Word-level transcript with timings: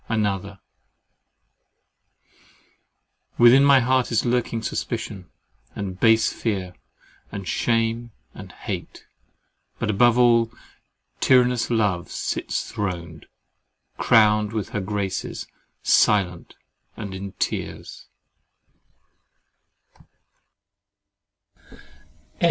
ANOTHER 0.09 0.59
Within 3.37 3.63
my 3.63 3.81
heart 3.81 4.11
is 4.11 4.25
lurking 4.25 4.63
suspicion, 4.63 5.29
and 5.75 5.99
base 5.99 6.33
fear, 6.33 6.73
and 7.31 7.47
shame 7.47 8.09
and 8.33 8.51
hate; 8.51 9.05
but 9.77 9.91
above 9.91 10.17
all, 10.17 10.51
tyrannous 11.19 11.69
love 11.69 12.09
sits 12.09 12.63
throned, 12.71 13.27
crowned 13.99 14.53
with 14.53 14.69
her 14.69 14.81
graces, 14.81 15.45
silent 15.83 16.55
and 16.97 17.13
in 17.13 17.33
tears. 17.33 18.07